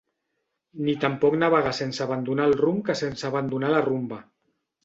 [0.85, 4.21] Ni tampoc navegar sense abandonar el rumb que sense abandonar la rumba.